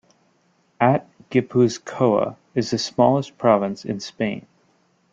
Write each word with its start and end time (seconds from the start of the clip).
At 0.79 1.05
Gipuzkoa 1.29 2.35
is 2.55 2.71
the 2.71 2.79
smallest 2.79 3.37
province 3.37 3.85
in 3.85 3.99
Spain. 3.99 4.47